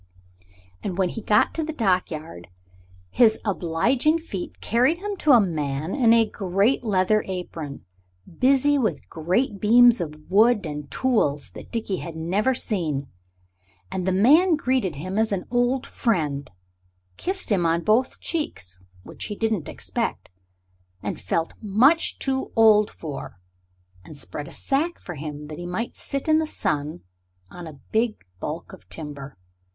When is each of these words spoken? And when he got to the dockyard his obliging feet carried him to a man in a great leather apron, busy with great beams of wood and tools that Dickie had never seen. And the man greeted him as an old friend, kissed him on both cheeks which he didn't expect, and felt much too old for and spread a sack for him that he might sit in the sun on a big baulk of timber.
And 0.81 0.97
when 0.97 1.09
he 1.09 1.21
got 1.21 1.53
to 1.53 1.63
the 1.63 1.71
dockyard 1.73 2.47
his 3.11 3.37
obliging 3.45 4.17
feet 4.17 4.59
carried 4.59 4.97
him 4.97 5.15
to 5.17 5.31
a 5.33 5.39
man 5.39 5.93
in 5.93 6.11
a 6.11 6.25
great 6.25 6.83
leather 6.83 7.23
apron, 7.27 7.85
busy 8.39 8.79
with 8.79 9.07
great 9.11 9.59
beams 9.61 10.01
of 10.01 10.15
wood 10.27 10.65
and 10.65 10.89
tools 10.89 11.51
that 11.51 11.71
Dickie 11.71 11.97
had 11.97 12.15
never 12.15 12.55
seen. 12.55 13.09
And 13.91 14.07
the 14.07 14.11
man 14.11 14.55
greeted 14.55 14.95
him 14.95 15.19
as 15.19 15.31
an 15.31 15.45
old 15.51 15.85
friend, 15.85 16.49
kissed 17.17 17.51
him 17.51 17.63
on 17.67 17.83
both 17.83 18.19
cheeks 18.19 18.79
which 19.03 19.25
he 19.25 19.35
didn't 19.35 19.69
expect, 19.69 20.31
and 21.03 21.21
felt 21.21 21.53
much 21.61 22.17
too 22.17 22.49
old 22.55 22.89
for 22.89 23.39
and 24.03 24.17
spread 24.17 24.47
a 24.47 24.51
sack 24.51 24.97
for 24.97 25.13
him 25.13 25.45
that 25.49 25.59
he 25.59 25.65
might 25.67 25.95
sit 25.95 26.27
in 26.27 26.39
the 26.39 26.47
sun 26.47 27.01
on 27.51 27.67
a 27.67 27.79
big 27.91 28.25
baulk 28.39 28.73
of 28.73 28.89
timber. 28.89 29.37